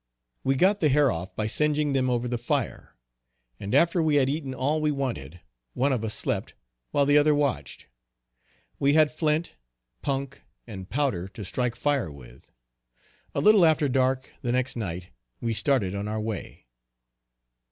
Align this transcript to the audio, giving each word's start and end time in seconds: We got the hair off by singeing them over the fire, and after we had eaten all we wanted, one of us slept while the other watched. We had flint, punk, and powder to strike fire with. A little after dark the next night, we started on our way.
We 0.43 0.55
got 0.55 0.79
the 0.79 0.89
hair 0.89 1.11
off 1.11 1.35
by 1.35 1.45
singeing 1.45 1.93
them 1.93 2.09
over 2.09 2.27
the 2.27 2.39
fire, 2.39 2.95
and 3.59 3.75
after 3.75 4.01
we 4.01 4.15
had 4.15 4.31
eaten 4.31 4.51
all 4.51 4.81
we 4.81 4.89
wanted, 4.89 5.41
one 5.75 5.93
of 5.93 6.03
us 6.03 6.15
slept 6.15 6.55
while 6.89 7.05
the 7.05 7.19
other 7.19 7.35
watched. 7.35 7.85
We 8.79 8.95
had 8.95 9.11
flint, 9.11 9.53
punk, 10.01 10.41
and 10.65 10.89
powder 10.89 11.27
to 11.27 11.45
strike 11.45 11.75
fire 11.75 12.11
with. 12.11 12.51
A 13.35 13.41
little 13.41 13.63
after 13.63 13.87
dark 13.87 14.33
the 14.41 14.51
next 14.51 14.75
night, 14.75 15.11
we 15.39 15.53
started 15.53 15.93
on 15.93 16.07
our 16.07 16.19
way. 16.19 16.65